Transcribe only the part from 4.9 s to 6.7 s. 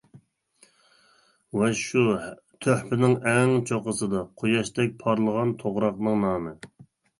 پارلىغان توغراقنىڭ نامى.